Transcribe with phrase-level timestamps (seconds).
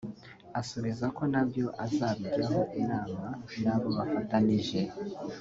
[0.59, 3.25] asubiza ko nabyo azabijyaho inama
[3.63, 4.79] n’abo bafatanije